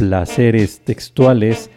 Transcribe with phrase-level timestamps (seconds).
[0.00, 1.68] placeres textuales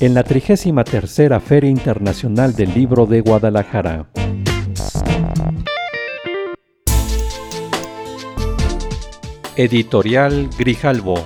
[0.00, 4.10] en la 33 Feria Internacional del Libro de Guadalajara.
[9.56, 11.24] Editorial Grijalvo.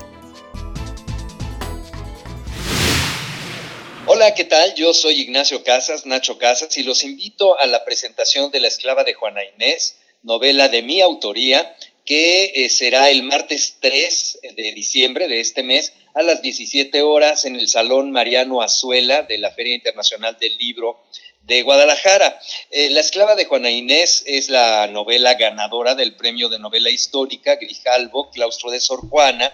[4.06, 4.76] Hola, ¿qué tal?
[4.76, 9.02] Yo soy Ignacio Casas, Nacho Casas, y los invito a la presentación de La esclava
[9.02, 15.28] de Juana Inés, novela de mi autoría, que eh, será el martes 3 de diciembre
[15.28, 19.74] de este mes a las 17 horas en el Salón Mariano Azuela de la Feria
[19.74, 21.02] Internacional del Libro
[21.42, 22.38] de Guadalajara.
[22.70, 27.56] Eh, la esclava de Juana Inés es la novela ganadora del premio de novela histórica
[27.56, 29.52] Grijalvo, Claustro de Sor Juana.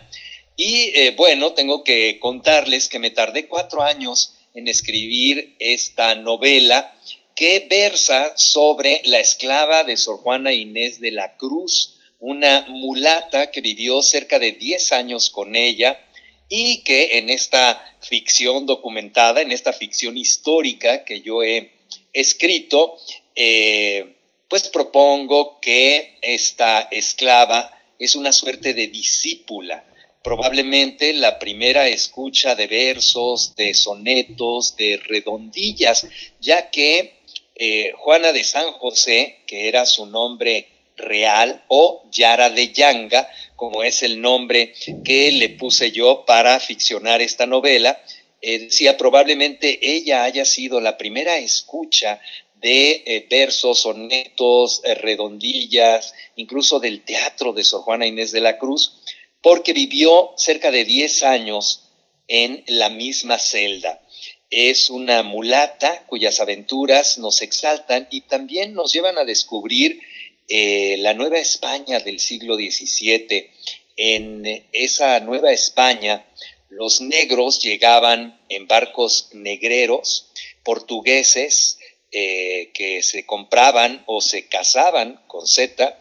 [0.57, 6.95] Y eh, bueno, tengo que contarles que me tardé cuatro años en escribir esta novela
[7.35, 13.61] que versa sobre la esclava de Sor Juana Inés de la Cruz, una mulata que
[13.61, 16.01] vivió cerca de 10 años con ella
[16.49, 21.73] y que en esta ficción documentada, en esta ficción histórica que yo he
[22.13, 22.99] escrito,
[23.35, 24.15] eh,
[24.49, 29.85] pues propongo que esta esclava es una suerte de discípula,
[30.23, 36.07] probablemente la primera escucha de versos, de sonetos, de redondillas,
[36.41, 37.19] ya que
[37.55, 40.69] eh, Juana de San José, que era su nombre
[40.99, 47.23] real, o Yara de Yanga, como es el nombre que le puse yo para ficcionar
[47.23, 48.01] esta novela,
[48.41, 52.21] eh, decía, probablemente ella haya sido la primera escucha
[52.61, 58.59] de eh, versos, sonetos, eh, redondillas, incluso del teatro de Sor Juana Inés de la
[58.59, 59.01] Cruz,
[59.43, 61.89] porque vivió cerca de 10 años
[62.27, 64.03] en la misma celda.
[64.51, 70.01] Es una mulata cuyas aventuras nos exaltan y también nos llevan a descubrir
[70.49, 73.51] la Nueva España del siglo XVII.
[73.97, 76.25] En esa Nueva España,
[76.69, 80.31] los negros llegaban en barcos negreros,
[80.63, 81.79] portugueses,
[82.11, 85.99] eh, que se compraban o se casaban con Z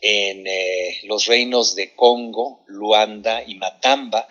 [0.00, 4.28] en eh, los reinos de Congo, Luanda y Matamba,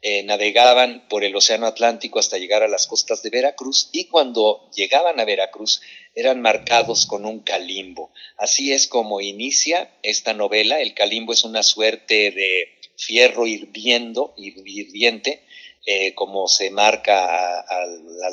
[0.00, 4.70] eh, navegaban por el Océano Atlántico hasta llegar a las costas de Veracruz y cuando
[4.70, 5.80] llegaban a Veracruz
[6.14, 8.12] eran marcados con un calimbo.
[8.36, 10.80] Así es como inicia esta novela.
[10.80, 15.42] El calimbo es una suerte de fierro hirviendo, hirviente,
[15.84, 17.86] eh, como se marca a,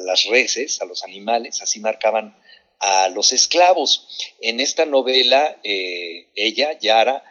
[0.06, 2.38] las reses, a los animales, así marcaban
[2.80, 4.08] a los esclavos.
[4.40, 7.24] En esta novela, eh, ella, Yara,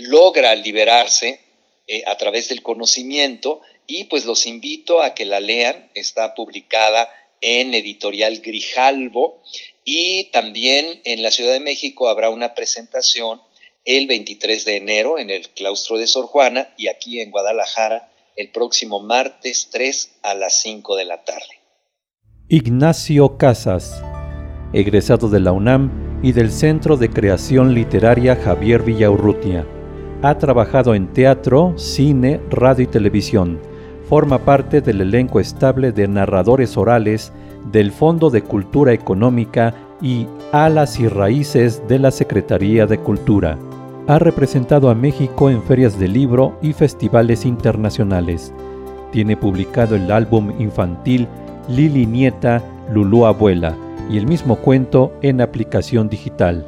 [0.00, 1.40] logra liberarse
[2.04, 5.90] a través del conocimiento y pues los invito a que la lean.
[5.94, 7.08] Está publicada
[7.40, 9.42] en editorial Grijalvo
[9.84, 13.40] y también en la Ciudad de México habrá una presentación
[13.84, 18.50] el 23 de enero en el claustro de Sor Juana y aquí en Guadalajara el
[18.50, 21.62] próximo martes 3 a las 5 de la tarde.
[22.48, 24.02] Ignacio Casas,
[24.72, 29.66] egresado de la UNAM y del Centro de Creación Literaria Javier Villaurrutia.
[30.22, 33.67] Ha trabajado en teatro, cine, radio y televisión.
[34.08, 37.32] Forma parte del elenco estable de narradores orales
[37.70, 43.58] del Fondo de Cultura Económica y Alas y Raíces de la Secretaría de Cultura
[44.08, 48.54] ha representado a México en ferias de libro y festivales internacionales.
[49.12, 51.28] Tiene publicado el álbum infantil
[51.68, 53.76] Lili Nieta, Lulú Abuela
[54.10, 56.66] y el mismo cuento en aplicación digital.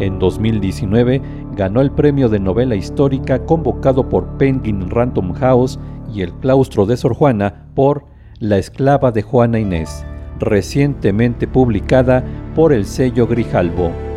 [0.00, 1.22] En 2019
[1.56, 5.78] ganó el premio de novela histórica convocado por Penguin Random House
[6.12, 8.04] y el claustro de Sor Juana por
[8.38, 10.04] La esclava de Juana Inés,
[10.38, 14.09] recientemente publicada por el sello Grijalbo.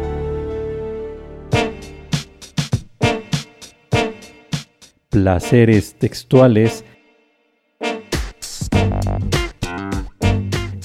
[5.14, 6.84] Placeres textuales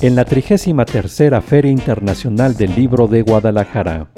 [0.03, 4.11] en la 33 Feria Internacional del Libro de Guadalajara.